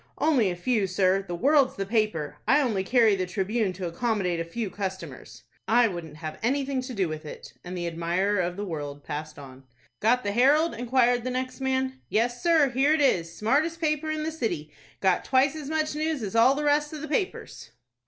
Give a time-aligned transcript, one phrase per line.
[0.17, 1.21] "Only a few, sir.
[1.27, 2.37] The 'World''s the paper!
[2.47, 6.95] I only carry the 'Tribune' to accommodate a few customers." "I wouldn't have anything to
[6.95, 9.63] do with it." And the admirer of the "World" passed on.
[9.99, 12.01] "Got the 'Herald'?" inquired the next man.
[12.09, 13.37] "Yes, sir, here it is.
[13.37, 14.73] Smartest paper in the city!
[15.01, 17.69] Got twice as much news as all the rest of the papers."